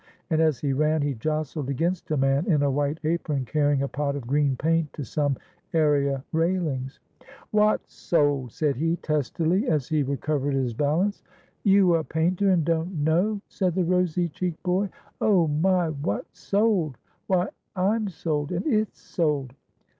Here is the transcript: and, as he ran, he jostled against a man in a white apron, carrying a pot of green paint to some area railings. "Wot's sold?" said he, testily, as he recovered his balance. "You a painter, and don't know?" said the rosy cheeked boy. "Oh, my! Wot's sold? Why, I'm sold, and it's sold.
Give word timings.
and, 0.31 0.41
as 0.41 0.57
he 0.59 0.73
ran, 0.73 0.99
he 1.03 1.13
jostled 1.13 1.69
against 1.69 2.09
a 2.09 2.17
man 2.17 2.47
in 2.47 2.63
a 2.63 2.71
white 2.71 2.97
apron, 3.03 3.45
carrying 3.45 3.83
a 3.83 3.87
pot 3.87 4.15
of 4.15 4.25
green 4.25 4.55
paint 4.55 4.91
to 4.93 5.03
some 5.05 5.37
area 5.75 6.23
railings. 6.31 6.99
"Wot's 7.51 7.93
sold?" 7.93 8.51
said 8.51 8.75
he, 8.77 8.95
testily, 8.95 9.67
as 9.67 9.87
he 9.89 10.01
recovered 10.01 10.55
his 10.55 10.73
balance. 10.73 11.21
"You 11.61 11.93
a 11.93 12.03
painter, 12.03 12.49
and 12.49 12.65
don't 12.65 12.95
know?" 13.03 13.41
said 13.47 13.75
the 13.75 13.85
rosy 13.85 14.27
cheeked 14.27 14.63
boy. 14.63 14.89
"Oh, 15.21 15.47
my! 15.47 15.89
Wot's 15.89 16.39
sold? 16.39 16.97
Why, 17.27 17.49
I'm 17.75 18.07
sold, 18.09 18.51
and 18.51 18.65
it's 18.65 18.99
sold. 18.99 19.53